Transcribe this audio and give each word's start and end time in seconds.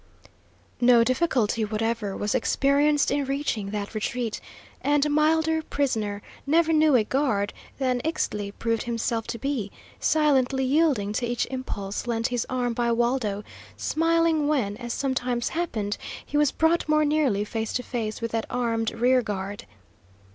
No 0.79 1.03
difficulty 1.03 1.63
whatever 1.63 2.17
was 2.17 2.33
experienced 2.33 3.11
in 3.11 3.23
reaching 3.25 3.69
that 3.69 3.93
retreat, 3.93 4.41
and 4.81 5.07
milder 5.11 5.61
prisoner 5.61 6.23
never 6.47 6.73
knew 6.73 6.95
a 6.95 7.03
guard 7.03 7.53
than 7.77 8.01
Ixtli 8.03 8.51
proved 8.57 8.81
himself 8.81 9.27
to 9.27 9.37
be, 9.37 9.71
silently 9.99 10.65
yielding 10.65 11.13
to 11.13 11.27
each 11.27 11.45
impulse 11.51 12.07
lent 12.07 12.29
his 12.29 12.47
arm 12.49 12.73
by 12.73 12.91
Waldo, 12.91 13.43
smiling 13.77 14.47
when, 14.47 14.75
as 14.77 14.91
sometimes 14.91 15.49
happened, 15.49 15.97
he 16.25 16.35
was 16.35 16.51
brought 16.51 16.89
more 16.89 17.05
nearly 17.05 17.45
face 17.45 17.71
to 17.73 17.83
face 17.83 18.21
with 18.21 18.31
that 18.31 18.47
armed 18.49 18.89
rear 18.89 19.21
guard. 19.21 19.67